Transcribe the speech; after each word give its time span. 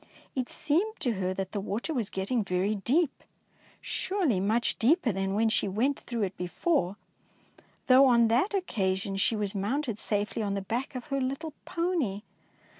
It 0.33 0.49
seemed 0.49 0.99
to 1.01 1.11
her 1.11 1.31
that 1.31 1.51
the 1.51 1.59
water 1.59 1.93
was 1.93 2.09
getting 2.09 2.43
very 2.43 2.73
deep, 2.73 3.23
surely 3.81 4.39
much 4.39 4.79
deeper 4.79 5.11
than 5.11 5.35
when 5.35 5.47
she 5.47 5.67
went 5.67 5.99
through 5.99 6.23
it 6.23 6.35
before, 6.37 6.95
though 7.85 8.07
on 8.07 8.27
that 8.29 8.55
occasion 8.55 9.15
she 9.15 9.35
was 9.35 9.53
mounted 9.53 9.99
safely 9.99 10.41
on 10.41 10.55
the 10.55 10.61
back 10.63 10.95
of 10.95 11.05
her 11.09 11.21
little 11.21 11.53
pony. 11.65 12.23